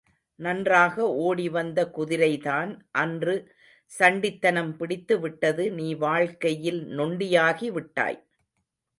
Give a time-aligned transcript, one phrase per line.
[0.39, 0.95] நன்றாக
[1.25, 3.35] ஓடி வந்த குதிரைதான் அன்று
[3.91, 8.19] சண்டித்தனம் பிடித்துவிட்டது நீ வாழ்க்கையில் நொண்டியாகிவிட்டாய்.